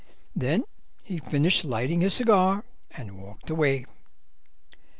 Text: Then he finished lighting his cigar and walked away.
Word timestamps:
Then 0.35 0.63
he 1.03 1.19
finished 1.19 1.63
lighting 1.63 2.01
his 2.01 2.15
cigar 2.15 2.63
and 2.89 3.21
walked 3.21 3.51
away. 3.51 3.85